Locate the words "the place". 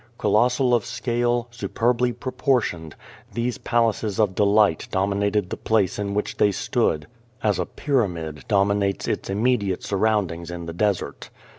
5.51-5.99